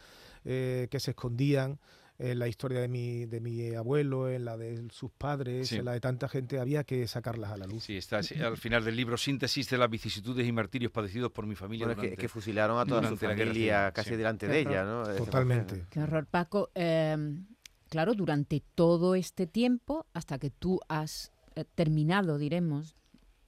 eh, 0.46 0.88
que 0.92 1.00
se 1.00 1.12
escondían 1.12 1.80
en 2.20 2.38
la 2.38 2.50
historia 2.50 2.82
de 2.82 2.90
mi, 2.90 3.26
de 3.26 3.40
mi 3.40 3.74
abuelo, 3.74 4.30
en 4.30 4.44
la 4.44 4.58
de 4.58 4.88
sus 4.92 5.10
padres, 5.10 5.72
en 5.72 5.86
la 5.86 5.94
de 5.94 6.02
tanta 6.02 6.28
gente, 6.28 6.60
había 6.60 6.84
que 6.84 7.08
sacarlas 7.08 7.52
a 7.52 7.58
la 7.58 7.66
luz. 7.66 7.86
Sí, 7.86 7.96
está 7.96 8.18
al 8.18 8.58
final 8.58 8.84
del 8.84 8.98
libro, 8.98 9.18
síntesis 9.18 9.70
de 9.70 9.78
las 9.78 9.90
vicisitudes 9.90 10.46
y 10.46 10.52
martirios 10.52 10.92
padecidos 10.92 11.32
por 11.32 11.48
mi 11.48 11.56
familia. 11.56 11.88
Bueno, 11.88 12.02
que, 12.02 12.28
fusilaron 12.28 12.78
a 12.78 12.86
toda 12.86 13.08
su 13.08 13.16
familia 13.16 13.92
casi 13.94 14.18
delante 14.18 14.48
de 14.48 14.60
ella, 14.60 14.84
¿no? 14.84 15.04
Totalmente. 15.16 15.86
Qué 15.90 16.02
horror, 16.02 16.28
Paco. 16.28 16.70
Em, 16.76 17.48
claro, 17.88 18.14
durante 18.14 18.62
todo 18.76 19.16
este 19.16 19.48
tiempo, 19.48 20.06
hasta 20.14 20.38
que 20.40 20.50
tú 20.50 20.82
has 20.90 21.32
eh, 21.56 21.64
terminado, 21.74 22.38
diremos, 22.38 22.98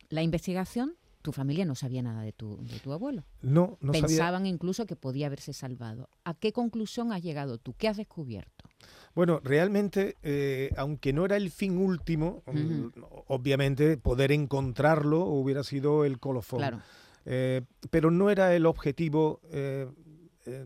la 0.08 0.24
investigación, 0.24 0.96
tu 1.22 1.32
familia 1.32 1.66
no 1.66 1.76
sabía 1.76 2.02
nada 2.02 2.24
de 2.24 2.32
tu, 2.32 2.58
de 2.64 2.80
tu 2.80 2.92
abuelo. 2.94 3.24
No, 3.42 3.78
no 3.82 3.92
Pensaban 3.92 4.46
incluso 4.46 4.86
que 4.86 4.96
podía 4.96 5.28
haberse 5.28 5.54
salvado. 5.54 6.10
¿A 6.24 6.34
qué 6.34 6.52
conclusión 6.52 7.14
has 7.14 7.22
llegado 7.22 7.58
tú? 7.58 7.74
¿Qué 7.78 7.88
has 7.88 7.98
descubierto? 7.98 8.66
Bueno, 9.14 9.40
realmente, 9.44 10.18
eh, 10.24 10.72
aunque 10.78 11.14
no 11.14 11.26
era 11.26 11.38
el 11.38 11.52
fin 11.52 11.78
último, 11.78 12.44
mm, 12.48 12.88
obviamente 13.28 13.98
poder 13.98 14.32
encontrarlo 14.32 15.26
hubiera 15.26 15.64
sido 15.64 16.06
el 16.06 16.20
colofón. 16.20 16.82
Eh, 17.26 17.62
pero 17.90 18.10
no 18.10 18.30
era 18.30 18.56
el 18.56 18.66
objetivo, 18.66 19.42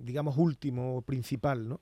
digamos, 0.01 0.37
último 0.37 0.97
o 0.97 1.01
principal. 1.01 1.67
¿no? 1.67 1.81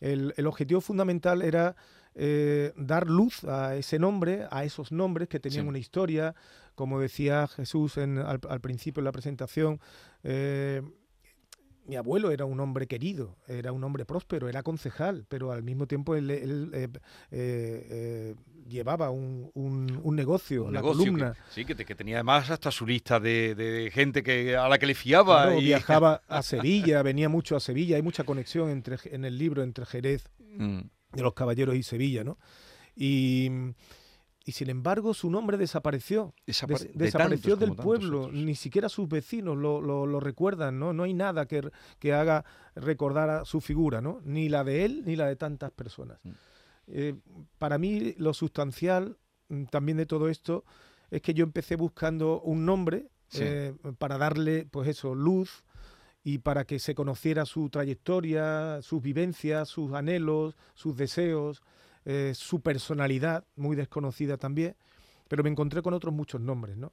El, 0.00 0.32
el, 0.36 0.46
objetivo 0.46 0.80
fundamental 0.80 1.42
era 1.42 1.76
eh, 2.18 2.72
dar 2.76 3.08
luz 3.10 3.44
a 3.44 3.76
ese 3.76 3.98
nombre, 3.98 4.46
a 4.50 4.64
esos 4.64 4.90
nombres 4.90 5.28
que 5.28 5.38
tenían 5.38 5.68
una 5.68 5.78
historia, 5.78 6.34
como 6.74 6.98
decía 6.98 7.46
Jesús 7.46 7.98
en, 7.98 8.16
al, 8.16 8.40
principio 8.62 9.02
de 9.02 9.04
la 9.04 9.12
presentación. 9.12 9.80
Eh, 10.24 10.80
mi 11.84 11.96
abuelo 11.96 12.30
era 12.30 12.46
un 12.46 12.58
hombre 12.58 12.86
querido, 12.86 13.36
era 13.46 13.70
un 13.70 13.84
hombre 13.84 14.06
próspero, 14.06 14.48
era 14.48 14.62
concejal, 14.62 15.26
pero 15.28 15.52
al 15.52 15.62
mismo 15.62 15.86
tiempo 15.86 16.16
él, 16.16 16.30
eh, 17.30 18.34
llevaba 18.66 19.10
un, 19.10 19.52
negocio, 20.16 20.70
la 20.70 20.80
columna. 20.80 21.34
sí, 21.50 21.66
que, 21.66 21.74
tenía 21.74 22.16
además 22.16 22.48
hasta 22.50 22.70
su 22.70 22.86
lista 22.86 23.20
de, 23.20 23.90
gente 23.92 24.22
que 24.22 24.56
a 24.56 24.70
la 24.70 24.78
que 24.78 24.86
le 24.86 24.94
fiaba. 24.94 25.54
y... 25.54 25.64
Viajaba 25.66 26.22
a 26.28 26.42
Sevilla, 26.42 27.02
venía 27.02 27.28
mucho 27.28 27.56
a 27.56 27.60
Sevilla, 27.60 27.96
hay 27.96 28.02
mucha 28.02 28.24
conexión 28.24 28.70
entre, 28.70 28.96
en 29.04 29.26
el 29.26 29.36
libro 29.36 29.62
entre 29.62 29.84
Jerez 29.84 30.30
mm 30.56 30.95
de 31.16 31.22
los 31.22 31.34
Caballeros 31.34 31.74
y 31.74 31.82
Sevilla, 31.82 32.22
¿no? 32.22 32.38
Y, 32.94 33.50
y 34.44 34.52
sin 34.52 34.70
embargo 34.70 35.12
su 35.12 35.28
nombre 35.28 35.56
desapareció. 35.56 36.34
desapareció 36.94 37.56
del 37.56 37.74
pueblo, 37.74 38.30
ni 38.30 38.54
siquiera 38.54 38.88
sus 38.88 39.08
vecinos 39.08 39.56
lo, 39.56 39.80
lo, 39.80 40.20
recuerdan, 40.20 40.78
¿no? 40.78 40.92
No 40.92 41.02
hay 41.02 41.14
nada 41.14 41.46
que, 41.46 41.68
que, 41.98 42.12
haga 42.12 42.44
recordar 42.76 43.28
a 43.28 43.44
su 43.44 43.60
figura, 43.60 44.00
¿no? 44.00 44.20
Ni 44.24 44.48
la 44.48 44.62
de 44.62 44.84
él 44.84 45.02
ni 45.04 45.16
la 45.16 45.26
de 45.26 45.36
tantas 45.36 45.72
personas. 45.72 46.20
Mm. 46.22 46.30
Eh, 46.88 47.14
para 47.58 47.78
mí 47.78 48.14
lo 48.18 48.32
sustancial 48.32 49.18
mm, 49.48 49.64
también 49.64 49.98
de 49.98 50.06
todo 50.06 50.28
esto 50.28 50.64
es 51.10 51.20
que 51.22 51.34
yo 51.34 51.42
empecé 51.42 51.74
buscando 51.74 52.40
un 52.40 52.64
nombre 52.64 53.10
eh, 53.34 53.74
para 53.98 54.18
darle, 54.18 54.66
pues 54.70 54.88
eso, 54.88 55.14
luz, 55.14 55.64
y 56.26 56.38
para 56.38 56.64
que 56.64 56.80
se 56.80 56.92
conociera 56.96 57.46
su 57.46 57.70
trayectoria, 57.70 58.82
sus 58.82 59.00
vivencias, 59.00 59.68
sus 59.68 59.92
anhelos, 59.92 60.56
sus 60.74 60.96
deseos, 60.96 61.62
eh, 62.04 62.32
su 62.34 62.60
personalidad, 62.60 63.44
muy 63.54 63.76
desconocida 63.76 64.36
también. 64.36 64.74
Pero 65.28 65.44
me 65.44 65.50
encontré 65.50 65.82
con 65.82 65.94
otros 65.94 66.12
muchos 66.12 66.40
nombres, 66.40 66.76
¿no? 66.76 66.92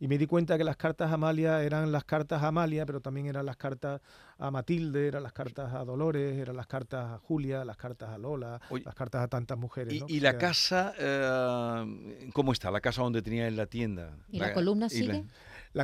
Y 0.00 0.08
me 0.08 0.16
di 0.16 0.26
cuenta 0.26 0.56
que 0.56 0.64
las 0.64 0.76
cartas 0.76 1.10
a 1.10 1.14
Amalia 1.14 1.62
eran 1.62 1.92
las 1.92 2.04
cartas 2.04 2.42
a 2.42 2.48
Amalia, 2.48 2.86
pero 2.86 3.00
también 3.00 3.26
eran 3.26 3.44
las 3.44 3.56
cartas 3.56 4.00
a 4.38 4.50
Matilde, 4.50 5.08
eran 5.08 5.22
las 5.22 5.32
cartas 5.34 5.74
a 5.74 5.84
Dolores, 5.84 6.38
eran 6.38 6.56
las 6.56 6.66
cartas 6.66 7.04
a 7.04 7.18
Julia, 7.18 7.64
las 7.66 7.76
cartas 7.76 8.10
a 8.10 8.18
Lola, 8.18 8.60
las 8.82 8.94
cartas 8.94 9.22
a 9.22 9.28
tantas 9.28 9.58
mujeres. 9.58 9.94
¿Y, 10.08 10.16
y 10.16 10.20
la 10.20 10.38
casa, 10.38 10.94
eh, 10.98 12.30
cómo 12.32 12.52
está? 12.52 12.70
La 12.70 12.80
casa 12.80 13.02
donde 13.02 13.20
tenía 13.20 13.46
en 13.46 13.56
la 13.56 13.66
tienda. 13.66 14.16
¿Y 14.30 14.38
la, 14.38 14.52
columna 14.54 14.88
sigue? 14.88 15.06
La 15.06 15.24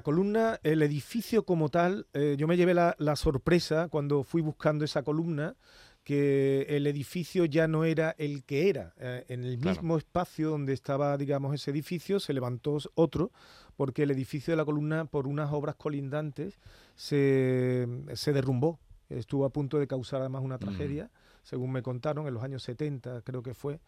columna, 0.02 0.59
el 0.62 0.83
edificio 0.83 1.45
como 1.45 1.69
tal, 1.69 2.07
eh, 2.12 2.37
yo 2.38 2.49
me 2.49 2.57
llevé 2.57 2.75
la, 2.75 3.16
sorpresa 3.16 3.88
cuando 3.88 4.25
fui 4.25 4.43
buscando 4.43 4.85
esa 4.85 5.02
columna, 5.02 5.57
que 6.02 6.66
el 6.69 6.87
edificio 6.87 7.45
ya 7.47 7.66
no 7.66 7.85
era 7.85 8.14
el 8.19 8.45
que 8.45 8.69
era. 8.69 8.95
Eh, 8.99 9.25
en 9.28 9.45
el 9.45 9.59
mismo 9.59 9.97
espacio 9.97 10.50
donde 10.50 10.73
estaba, 10.73 11.16
digamos, 11.16 11.55
ese 11.55 11.71
edificio, 11.71 12.21
se 12.21 12.33
levantó 12.33 12.78
otro, 12.95 13.33
porque 13.76 14.05
el 14.05 14.11
edificio 14.11 14.52
de 14.52 14.57
la 14.57 14.64
columna, 14.64 15.05
por 15.05 15.26
unas 15.26 15.52
obras 15.52 15.76
colindantes, 15.76 16.59
se, 16.95 17.87
derrumbó. 18.26 18.78
Estuvo 19.09 19.45
a 19.45 19.50
punto 19.50 19.78
de 19.78 19.87
causar 19.87 20.21
además 20.21 20.43
una 20.43 20.59
tragedia, 20.59 21.11
según 21.43 21.71
me 21.71 21.83
contaron, 21.83 22.26
en 22.26 22.35
los 22.35 22.43
años 22.43 22.64
70 22.64 23.23
creo 23.23 23.43
que 23.43 23.55
fue 23.55 23.81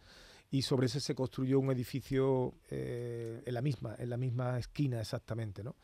y 0.51 0.63
sobre 0.63 0.87
ese 0.87 0.99
se 0.99 1.15
construyó 1.15 1.59
un 1.59 1.71
edificio 1.71 2.55
eh, 2.69 3.41
en 3.45 3.53
la 3.53 3.61
misma, 3.61 3.95
en 3.97 4.09
la 4.09 4.17
misma 4.17 4.57
esquina 4.57 4.99
exactamente, 4.99 5.63
¿no? 5.63 5.75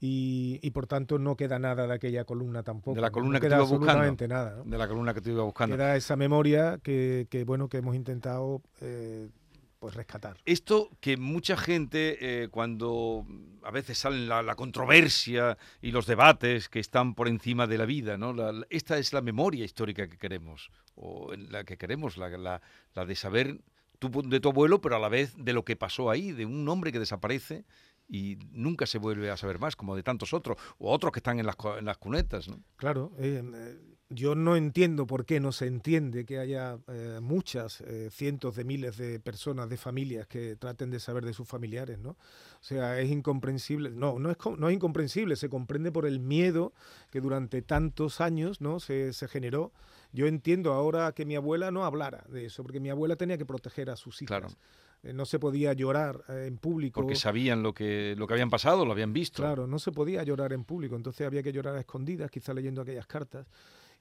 Y, 0.00 0.58
y, 0.60 0.70
por 0.72 0.86
tanto 0.86 1.18
no 1.18 1.36
queda 1.36 1.58
nada 1.58 1.86
de 1.86 1.94
aquella 1.94 2.24
columna 2.24 2.62
tampoco. 2.62 2.96
De 2.96 3.00
la 3.00 3.10
columna 3.10 3.38
que 3.38 3.46
queda 3.46 3.58
te 3.58 3.64
iba 3.64 3.78
buscando. 3.78 4.28
nada. 4.28 4.62
De 4.62 4.76
la 4.76 4.88
columna 4.88 5.14
que 5.14 5.20
te 5.20 5.30
iba 5.30 5.44
buscando. 5.44 5.76
Queda 5.76 5.96
esa 5.96 6.16
memoria 6.16 6.78
que, 6.82 7.26
que 7.30 7.44
bueno 7.44 7.68
que 7.68 7.78
hemos 7.78 7.94
intentado 7.94 8.60
eh, 8.82 9.30
pues 9.78 9.94
rescatar. 9.94 10.36
Esto 10.44 10.90
que 11.00 11.16
mucha 11.16 11.56
gente 11.56 12.18
eh, 12.42 12.48
cuando 12.48 13.24
a 13.62 13.70
veces 13.70 13.96
salen 13.96 14.28
la, 14.28 14.42
la, 14.42 14.56
controversia 14.56 15.56
y 15.80 15.90
los 15.90 16.06
debates 16.06 16.68
que 16.68 16.80
están 16.80 17.14
por 17.14 17.28
encima 17.28 17.66
de 17.66 17.78
la 17.78 17.86
vida, 17.86 18.18
¿no? 18.18 18.34
esta 18.70 18.98
es 18.98 19.12
la 19.12 19.22
memoria 19.22 19.64
histórica 19.64 20.08
que 20.08 20.18
queremos 20.18 20.70
o 20.96 21.32
la 21.34 21.64
que 21.64 21.78
queremos, 21.78 22.16
la, 22.16 22.28
la, 22.30 22.60
la 22.94 23.06
de 23.06 23.14
saber 23.14 23.60
de 24.00 24.40
tu 24.40 24.48
abuelo, 24.48 24.80
pero 24.80 24.96
a 24.96 24.98
la 24.98 25.08
vez 25.08 25.34
de 25.36 25.52
lo 25.52 25.64
que 25.64 25.76
pasó 25.76 26.10
ahí, 26.10 26.32
de 26.32 26.46
un 26.46 26.68
hombre 26.68 26.92
que 26.92 26.98
desaparece 26.98 27.64
y 28.08 28.38
nunca 28.50 28.86
se 28.86 28.98
vuelve 28.98 29.30
a 29.30 29.36
saber 29.36 29.58
más, 29.58 29.76
como 29.76 29.96
de 29.96 30.02
tantos 30.02 30.32
otros, 30.34 30.58
o 30.78 30.92
otros 30.92 31.12
que 31.12 31.20
están 31.20 31.38
en 31.38 31.46
las, 31.46 31.56
en 31.78 31.84
las 31.84 31.98
cunetas. 31.98 32.48
¿no? 32.48 32.60
Claro, 32.76 33.12
eh, 33.18 33.42
eh, 33.42 33.93
yo 34.14 34.34
no 34.34 34.56
entiendo 34.56 35.06
por 35.06 35.26
qué 35.26 35.40
no 35.40 35.52
se 35.52 35.66
entiende 35.66 36.24
que 36.24 36.38
haya 36.38 36.78
eh, 36.88 37.18
muchas, 37.20 37.82
cientos 38.10 38.56
de 38.56 38.64
miles 38.64 38.96
de 38.96 39.20
personas, 39.20 39.68
de 39.68 39.76
familias 39.76 40.26
que 40.26 40.56
traten 40.56 40.90
de 40.90 41.00
saber 41.00 41.24
de 41.24 41.32
sus 41.32 41.48
familiares, 41.48 41.98
¿no? 41.98 42.10
O 42.10 42.66
sea, 42.66 43.00
es 43.00 43.10
incomprensible, 43.10 43.90
no, 43.90 44.18
no 44.18 44.30
es, 44.30 44.36
no 44.58 44.68
es 44.68 44.74
incomprensible, 44.74 45.36
se 45.36 45.48
comprende 45.48 45.92
por 45.92 46.06
el 46.06 46.20
miedo 46.20 46.72
que 47.10 47.20
durante 47.20 47.62
tantos 47.62 48.20
años, 48.20 48.60
¿no? 48.60 48.80
Se, 48.80 49.12
se 49.12 49.28
generó 49.28 49.72
yo 50.14 50.28
entiendo 50.28 50.72
ahora 50.72 51.10
que 51.12 51.26
mi 51.26 51.34
abuela 51.34 51.72
no 51.72 51.84
hablara 51.84 52.24
de 52.28 52.46
eso, 52.46 52.62
porque 52.62 52.78
mi 52.78 52.88
abuela 52.88 53.16
tenía 53.16 53.36
que 53.36 53.44
proteger 53.44 53.90
a 53.90 53.96
sus 53.96 54.22
hijas. 54.22 54.56
Eh, 55.02 55.12
no 55.12 55.26
se 55.26 55.40
podía 55.40 55.72
llorar 55.72 56.22
eh, 56.28 56.46
en 56.46 56.56
público. 56.56 57.00
Porque 57.00 57.16
sabían 57.16 57.64
lo 57.64 57.74
que, 57.74 58.14
lo 58.16 58.28
que 58.28 58.34
habían 58.34 58.48
pasado, 58.48 58.86
lo 58.86 58.92
habían 58.92 59.12
visto. 59.12 59.42
Claro, 59.42 59.66
no 59.66 59.80
se 59.80 59.90
podía 59.90 60.22
llorar 60.22 60.52
en 60.52 60.62
público, 60.62 60.94
entonces 60.94 61.26
había 61.26 61.42
que 61.42 61.52
llorar 61.52 61.74
a 61.74 61.80
escondidas, 61.80 62.30
quizá 62.30 62.54
leyendo 62.54 62.80
aquellas 62.80 63.08
cartas. 63.08 63.48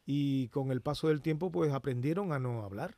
Y 0.06 0.50
con 0.50 0.72
el 0.72 0.82
paso 0.82 1.08
del 1.08 1.22
tiempo, 1.22 1.52
pues 1.52 1.72
aprendieron 1.72 2.34
a 2.34 2.40
no 2.40 2.64
hablar 2.64 2.96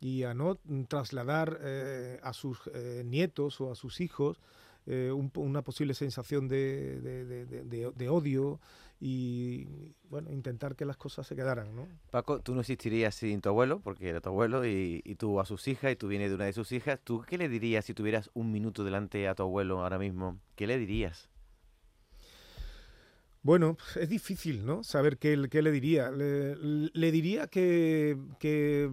y 0.00 0.22
a 0.22 0.34
no 0.34 0.58
trasladar 0.88 1.58
eh, 1.62 2.20
a 2.22 2.32
sus 2.32 2.58
nietos 3.04 3.60
o 3.60 3.70
a 3.70 3.74
sus 3.74 4.00
hijos 4.00 4.40
una 4.86 5.62
posible 5.62 5.94
sensación 5.94 6.48
de, 6.48 7.00
de, 7.00 8.08
odio 8.08 8.60
y 9.00 9.66
bueno, 10.08 10.30
intentar 10.30 10.74
que 10.74 10.84
las 10.84 10.96
cosas 10.96 11.26
se 11.26 11.36
quedaran, 11.36 11.74
¿no? 11.74 11.86
Paco, 12.10 12.40
tú 12.40 12.54
no 12.54 12.60
existirías 12.60 13.14
sin 13.14 13.40
tu 13.40 13.48
abuelo, 13.48 13.80
porque 13.80 14.08
era 14.08 14.20
tu 14.20 14.28
abuelo 14.30 14.66
y, 14.66 15.00
y 15.04 15.14
tú 15.14 15.40
a 15.40 15.46
sus 15.46 15.68
hijas 15.68 15.92
y 15.92 15.96
tú 15.96 16.08
vienes 16.08 16.30
de 16.30 16.34
una 16.34 16.46
de 16.46 16.52
sus 16.52 16.72
hijas. 16.72 16.98
¿Tú 17.02 17.22
qué 17.26 17.38
le 17.38 17.48
dirías 17.48 17.84
si 17.84 17.94
tuvieras 17.94 18.30
un 18.34 18.52
minuto 18.52 18.84
delante 18.84 19.28
a 19.28 19.34
tu 19.34 19.42
abuelo 19.42 19.82
ahora 19.82 19.98
mismo? 19.98 20.38
¿Qué 20.54 20.66
le 20.66 20.78
dirías? 20.78 21.30
Bueno, 23.42 23.76
es 23.96 24.08
difícil, 24.08 24.66
¿no? 24.66 24.84
Saber 24.84 25.18
qué, 25.18 25.36
le 25.36 25.70
diría. 25.70 26.10
Le, 26.10 27.12
diría 27.12 27.46
que, 27.46 28.18
que, 28.38 28.90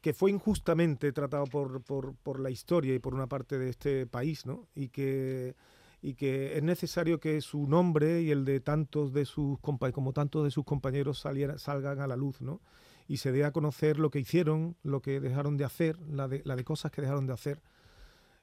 que, 0.00 0.12
fue 0.14 0.30
injustamente 0.30 1.12
tratado 1.12 1.44
por, 1.44 1.82
por, 1.82 2.14
por, 2.16 2.40
la 2.40 2.50
historia 2.50 2.94
y 2.94 2.98
por 2.98 3.14
una 3.14 3.26
parte 3.26 3.58
de 3.58 3.68
este 3.68 4.06
país, 4.06 4.46
¿no? 4.46 4.68
Y 4.74 4.88
que 4.88 5.54
y 6.00 6.14
que 6.14 6.56
es 6.56 6.62
necesario 6.62 7.18
que 7.18 7.40
su 7.40 7.66
nombre 7.66 8.22
y 8.22 8.30
el 8.30 8.44
de 8.44 8.60
tantos 8.60 9.12
de 9.12 9.24
sus 9.24 9.58
como 9.58 10.12
tantos 10.12 10.44
de 10.44 10.50
sus 10.50 10.64
compañeros 10.64 11.18
salgan 11.18 12.00
a 12.00 12.06
la 12.06 12.16
luz, 12.16 12.40
¿no? 12.40 12.60
Y 13.08 13.16
se 13.16 13.32
dé 13.32 13.44
a 13.44 13.52
conocer 13.52 13.98
lo 13.98 14.10
que 14.10 14.20
hicieron, 14.20 14.76
lo 14.82 15.00
que 15.00 15.18
dejaron 15.18 15.56
de 15.56 15.64
hacer, 15.64 15.98
la 16.08 16.28
de, 16.28 16.42
la 16.44 16.62
cosas 16.62 16.92
que 16.92 17.02
dejaron 17.02 17.26
de 17.26 17.32
hacer. 17.32 17.62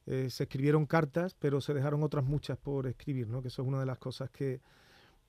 Eh, 0.08 0.30
se 0.30 0.44
escribieron 0.44 0.86
cartas, 0.86 1.36
pero 1.36 1.62
se 1.62 1.74
dejaron 1.74 2.04
otras 2.04 2.26
muchas 2.26 2.58
por 2.58 2.88
escribir, 2.88 3.28
¿no? 3.28 3.42
Que 3.42 3.50
eso 3.50 3.62
es 3.62 3.68
una 3.68 3.80
de 3.80 3.86
las 3.86 4.00
cosas 4.00 4.30
que, 4.32 4.62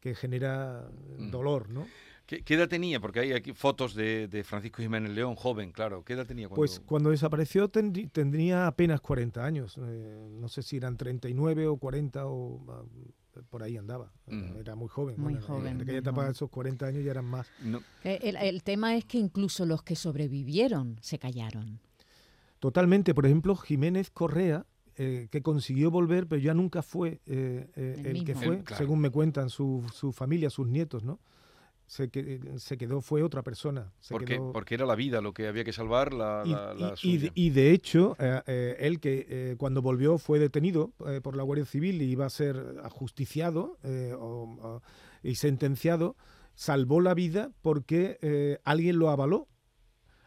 que 0.07 0.15
genera 0.15 0.89
mm. 1.19 1.31
dolor, 1.31 1.69
¿no? 1.69 1.87
¿Qué, 2.27 2.43
edad 2.55 2.69
tenía? 2.69 3.01
Porque 3.01 3.21
hay 3.21 3.33
aquí 3.33 3.53
fotos 3.53 3.95
de, 3.95 4.43
Francisco 4.45 4.83
Jiménez 4.83 5.13
León, 5.13 5.37
joven, 5.37 5.71
claro. 5.71 6.05
¿Qué 6.05 6.13
edad 6.15 6.27
tenía? 6.27 6.49
Cuando... 6.49 6.57
Pues 6.57 6.81
cuando 6.81 7.11
desapareció 7.11 7.69
tendría 7.69 8.67
apenas 8.67 9.01
40 9.01 9.45
años. 9.45 9.79
Eh, 9.81 10.29
no 10.33 10.49
sé 10.49 10.63
si 10.63 10.77
eran 10.77 10.97
39 10.97 11.69
o 11.69 11.77
40 11.77 12.27
o 12.27 12.65
ah, 12.69 12.83
por 13.49 13.63
ahí 13.63 13.77
andaba. 13.77 14.13
Era 14.59 14.75
muy 14.75 14.89
joven. 14.89 15.15
Muy 15.19 15.37
joven. 15.37 15.77
En 15.77 15.83
aquella 15.83 15.99
etapa, 15.99 16.29
esos 16.29 16.51
40 16.51 16.87
años 16.87 17.05
ya 17.05 17.13
eran 17.13 17.27
más. 17.27 17.49
El, 18.03 18.63
tema 18.65 18.97
es 18.97 19.05
que 19.05 19.19
incluso 19.19 19.65
los 19.65 19.83
que 19.85 19.95
sobrevivieron 19.95 20.99
se 21.03 21.19
callaron. 21.21 21.81
Totalmente. 22.59 23.15
Por 23.15 23.27
ejemplo, 23.27 23.55
Jiménez 23.55 24.11
Correa, 24.11 24.67
eh, 24.97 25.29
que 25.31 25.43
consiguió 25.43 25.91
volver, 25.91 26.27
pero 26.27 26.41
ya 26.41 26.55
nunca 26.55 26.83
fue 26.83 27.21
eh, 27.27 27.71
el, 28.05 28.25
que 28.25 28.35
fue, 28.35 28.63
según 28.77 29.01
me 29.01 29.11
cuentan 29.11 29.51
su, 29.51 29.85
su 29.93 30.13
familia, 30.13 30.51
sus 30.51 30.67
nietos, 30.67 31.05
¿no? 31.05 31.21
se, 31.87 32.11
se 32.59 32.77
quedó, 32.77 33.01
fue 33.01 33.23
otra 33.23 33.43
persona. 33.43 33.93
porque, 34.11 34.41
porque 34.53 34.75
era 34.75 34.87
la 34.87 34.97
vida 34.97 35.21
lo 35.21 35.33
que 35.33 35.47
había 35.47 35.65
que 35.65 35.73
salvar. 35.73 36.13
La, 36.13 36.43
y, 37.03 37.31
y, 37.35 37.51
de, 37.51 37.73
hecho, 37.73 38.17
eh, 38.19 38.43
eh, 38.47 38.77
él 38.81 39.01
que 39.01 39.27
eh, 39.29 39.55
cuando 39.57 39.83
volvió 39.83 40.19
fue 40.19 40.39
detenido 40.39 40.93
por 41.23 41.37
la 41.37 41.43
Guardia 41.43 41.65
Civil 41.65 42.03
y 42.03 42.07
iba 42.07 42.27
a 42.27 42.31
ser 42.31 42.81
ajusticiado 42.83 43.79
y 45.23 45.35
sentenciado, 45.37 46.17
salvó 46.55 47.01
la 47.01 47.15
vida 47.15 47.51
porque 47.63 48.61
alguien 48.65 48.99
lo 48.99 49.11
avaló. 49.11 49.49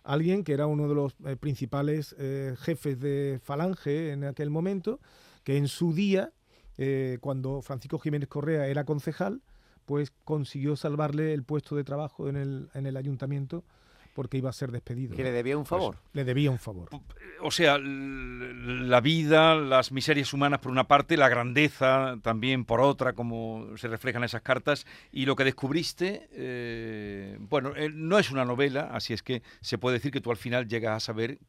Alguien 0.09 0.43
que 0.43 0.53
era 0.53 0.65
uno 0.65 0.87
de 0.87 0.95
los 0.95 1.13
principales 1.39 2.15
jefes 2.57 2.99
de 2.99 3.39
Falange 3.43 4.11
en 4.11 4.23
aquel 4.23 4.49
momento, 4.49 4.99
que 5.43 5.55
en 5.55 5.67
su 5.67 5.93
día, 5.93 6.33
cuando 7.21 7.61
Francisco 7.61 7.99
Jiménez 7.99 8.27
Correa 8.27 8.65
era 8.65 8.85
concejal, 8.85 9.43
pues 9.85 10.11
consiguió 10.25 10.75
salvarle 10.75 11.33
el 11.33 11.43
puesto 11.43 11.75
de 11.75 11.83
trabajo 11.83 12.27
en 12.27 12.37
el, 12.37 12.69
en 12.73 12.87
el 12.87 12.97
ayuntamiento 12.97 13.63
porque 14.13 14.37
iba 14.37 14.49
a 14.49 14.53
ser 14.53 14.71
despedido. 14.71 15.15
¿Que 15.15 15.23
le 15.23 15.31
debía 15.31 15.57
un 15.57 15.65
favor? 15.65 15.95
Pues, 15.95 16.09
le 16.13 16.23
debía 16.23 16.51
un 16.51 16.59
favor. 16.59 16.89
O 17.41 17.51
sea, 17.51 17.77
la 17.79 19.01
vida, 19.01 19.55
las 19.55 19.91
miserias 19.91 20.33
humanas 20.33 20.59
por 20.59 20.71
una 20.71 20.87
parte, 20.87 21.17
la 21.17 21.29
grandeza 21.29 22.17
también 22.21 22.65
por 22.65 22.81
otra, 22.81 23.13
como 23.13 23.67
se 23.77 23.87
reflejan 23.87 24.23
esas 24.23 24.41
cartas, 24.41 24.85
y 25.11 25.25
lo 25.25 25.35
que 25.35 25.43
descubriste, 25.43 26.29
eh, 26.33 27.37
bueno, 27.39 27.73
eh, 27.75 27.89
no 27.93 28.19
es 28.19 28.31
una 28.31 28.45
novela, 28.45 28.89
así 28.91 29.13
es 29.13 29.23
que 29.23 29.41
se 29.61 29.77
puede 29.77 29.97
decir 29.97 30.11
que 30.11 30.21
tú 30.21 30.31
al 30.31 30.37
final 30.37 30.67
llegas 30.67 30.97
a 30.97 30.99
saber 30.99 31.39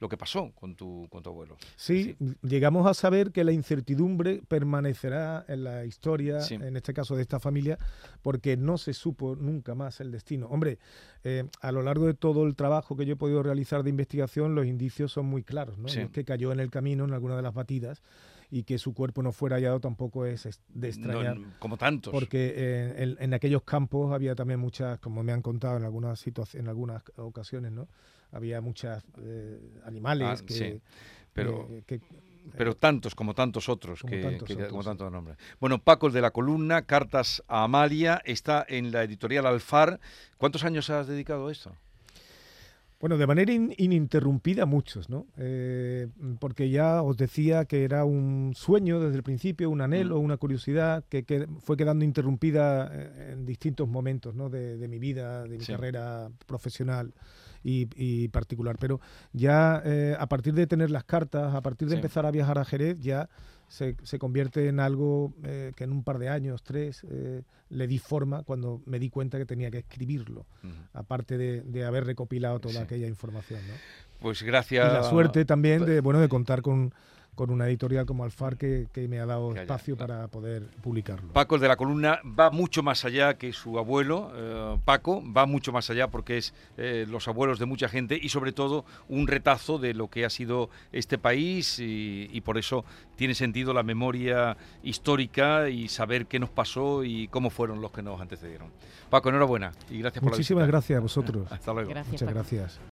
lo 0.00 0.08
que 0.08 0.16
pasó 0.16 0.52
con 0.54 0.74
tu, 0.74 1.06
con 1.10 1.22
tu 1.22 1.30
abuelo. 1.30 1.56
Sí, 1.76 2.16
llegamos 2.42 2.86
a 2.86 2.94
saber 2.94 3.32
que 3.32 3.44
la 3.44 3.52
incertidumbre 3.52 4.42
permanecerá 4.46 5.44
en 5.48 5.64
la 5.64 5.84
historia, 5.84 6.38
en 6.48 6.76
este 6.76 6.94
caso 6.94 7.16
de 7.16 7.22
esta 7.22 7.40
familia, 7.40 7.78
porque 8.22 8.56
no 8.56 8.78
se 8.78 8.94
supo 8.94 9.36
nunca 9.36 9.74
más 9.74 10.00
el 10.00 10.10
destino. 10.10 10.46
Hombre, 10.46 10.78
eh, 11.24 11.44
a 11.60 11.72
lo 11.72 11.82
largo 11.82 12.06
de 12.06 12.14
todo 12.14 12.46
el 12.46 12.54
trabajo 12.54 12.96
que 12.96 13.06
yo 13.06 13.14
he 13.14 13.16
podido 13.16 13.42
realizar 13.42 13.82
de 13.82 13.90
investigación, 13.90 14.54
los 14.54 14.66
indicios 14.66 15.12
son 15.12 15.26
muy 15.26 15.42
claros, 15.42 15.78
¿no? 15.78 15.88
Es 15.88 16.10
que 16.10 16.24
cayó 16.24 16.52
en 16.52 16.60
el 16.60 16.70
camino 16.70 17.04
en 17.04 17.12
alguna 17.12 17.36
de 17.36 17.42
las 17.42 17.54
batidas 17.54 18.02
y 18.50 18.62
que 18.62 18.78
su 18.78 18.94
cuerpo 18.94 19.22
no 19.22 19.32
fuera 19.32 19.56
hallado 19.56 19.78
tampoco 19.80 20.24
es 20.24 20.48
de 20.68 20.88
extrañar. 20.88 21.36
como 21.58 21.76
tantos. 21.76 22.12
Porque 22.12 22.54
eh, 22.56 23.16
en, 23.18 23.34
aquellos 23.34 23.62
campos 23.62 24.12
había 24.12 24.34
también 24.34 24.58
muchas, 24.58 24.98
como 25.00 25.22
me 25.22 25.32
han 25.32 25.42
contado 25.42 25.76
en 25.76 25.84
algunas 25.84 26.24
en 26.54 26.68
algunas 26.68 27.02
ocasiones, 27.16 27.72
¿no? 27.72 27.88
Había 28.32 28.60
muchos 28.60 29.02
eh, 29.22 29.80
animales 29.84 30.40
ah, 30.42 30.46
que, 30.46 30.80
pero 31.32 31.68
pero 32.56 32.74
tantos 32.74 33.14
como 33.14 33.34
tantos 33.34 33.68
otros 33.68 34.00
como 34.00 34.10
que, 34.10 34.22
tantos, 34.22 35.12
nombres. 35.12 35.36
Bueno, 35.60 35.78
Paco 35.78 36.06
el 36.06 36.12
de 36.12 36.20
la 36.20 36.30
columna, 36.30 36.82
Cartas 36.82 37.42
a 37.48 37.64
Amalia, 37.64 38.22
está 38.24 38.64
en 38.68 38.90
la 38.90 39.02
editorial 39.02 39.46
Alfar. 39.46 40.00
¿Cuántos 40.36 40.64
años 40.64 40.90
has 40.90 41.06
dedicado 41.06 41.48
a 41.48 41.52
esto? 41.52 41.74
Bueno, 43.00 43.16
de 43.16 43.28
manera 43.28 43.52
ininterrumpida 43.52 44.66
muchos, 44.66 45.08
¿no? 45.08 45.26
Eh, 45.36 46.08
porque 46.40 46.68
ya 46.68 47.02
os 47.02 47.16
decía 47.16 47.64
que 47.64 47.84
era 47.84 48.04
un 48.04 48.54
sueño 48.56 48.98
desde 48.98 49.16
el 49.16 49.22
principio, 49.22 49.70
un 49.70 49.80
anhelo, 49.80 50.20
mm. 50.20 50.24
una 50.24 50.36
curiosidad 50.36 51.04
que, 51.08 51.46
fue 51.60 51.76
quedando 51.76 52.04
interrumpida 52.04 52.90
eh, 52.92 53.32
en 53.34 53.46
distintos 53.46 53.88
momentos, 53.88 54.34
¿no? 54.34 54.50
De, 54.50 54.88
mi 54.88 54.98
vida, 54.98 55.44
de 55.44 55.58
mi 55.58 55.64
carrera 55.64 56.28
profesional 56.46 57.12
y, 57.68 58.28
particular. 58.28 58.76
Pero 58.78 59.00
ya 59.32 59.82
eh, 59.84 60.16
a 60.18 60.26
partir 60.26 60.54
de 60.54 60.66
tener 60.66 60.90
las 60.90 61.04
cartas, 61.04 61.54
a 61.54 61.60
partir 61.60 61.88
de 61.88 61.96
empezar 61.96 62.26
a 62.26 62.30
viajar 62.30 62.58
a 62.58 62.64
Jerez, 62.64 63.00
ya 63.00 63.28
se, 63.68 63.96
se 64.02 64.18
convierte 64.18 64.68
en 64.68 64.80
algo 64.80 65.34
eh, 65.44 65.72
que 65.76 65.84
en 65.84 65.92
un 65.92 66.02
par 66.02 66.18
de 66.18 66.28
años, 66.28 66.62
tres, 66.62 67.04
eh, 67.10 67.42
le 67.70 67.86
di 67.86 67.98
forma 67.98 68.42
cuando 68.42 68.80
me 68.86 68.98
di 68.98 69.10
cuenta 69.10 69.38
que 69.38 69.44
tenía 69.44 69.70
que 69.70 69.78
escribirlo, 69.78 70.46
aparte 70.94 71.36
de, 71.36 71.60
de, 71.60 71.84
haber 71.84 72.04
recopilado 72.06 72.60
toda 72.60 72.82
aquella 72.82 73.06
información. 73.06 73.60
¿no? 73.68 73.74
Pues 74.20 74.42
gracias. 74.42 74.90
Y 74.90 74.94
la 74.94 75.02
suerte 75.02 75.44
también 75.44 75.84
de, 75.84 76.00
bueno, 76.00 76.20
de 76.20 76.28
contar 76.28 76.62
con 76.62 76.94
con 77.38 77.50
una 77.50 77.68
editorial 77.68 78.04
como 78.04 78.24
Alfar 78.24 78.56
que, 78.56 78.88
me 79.08 79.20
ha 79.20 79.24
dado 79.24 79.54
espacio 79.54 79.96
para 79.96 80.26
poder 80.26 80.64
publicarlo. 80.82 81.32
Paco, 81.32 81.54
el 81.54 81.60
de 81.60 81.68
la 81.68 81.76
columna, 81.76 82.18
va 82.24 82.50
mucho 82.50 82.82
más 82.82 83.04
allá 83.04 83.34
que 83.34 83.52
su 83.52 83.78
abuelo, 83.78 84.32
eh, 84.34 84.76
Paco, 84.84 85.22
va 85.24 85.46
mucho 85.46 85.70
más 85.70 85.88
allá 85.88 86.08
porque 86.08 86.38
es 86.38 86.52
eh, 86.78 87.06
los 87.08 87.28
abuelos 87.28 87.60
de 87.60 87.66
mucha 87.66 87.88
gente 87.88 88.18
y 88.20 88.30
sobre 88.30 88.50
todo 88.50 88.84
un 89.08 89.28
retazo 89.28 89.78
de 89.78 89.94
lo 89.94 90.08
que 90.08 90.24
ha 90.24 90.30
sido 90.30 90.68
este 90.90 91.16
país 91.16 91.78
y, 91.78 92.40
por 92.40 92.58
eso 92.58 92.84
tiene 93.14 93.36
sentido 93.36 93.72
la 93.72 93.84
memoria 93.84 94.56
histórica 94.82 95.68
y 95.68 95.86
saber 95.86 96.26
qué 96.26 96.40
nos 96.40 96.50
pasó 96.50 97.04
y 97.04 97.28
cómo 97.28 97.50
fueron 97.50 97.80
los 97.80 97.92
que 97.92 98.02
nos 98.02 98.20
antecedieron. 98.20 98.72
Paco, 99.10 99.28
enhorabuena 99.28 99.70
y 99.90 100.00
gracias 100.00 100.24
por 100.24 100.32
Muchísimas 100.32 100.66
gracias 100.66 100.96
a 100.96 101.00
vosotros. 101.00 101.46
Hasta 101.52 101.72
luego. 101.72 101.92
Muchas 102.10 102.34
gracias. 102.34 102.80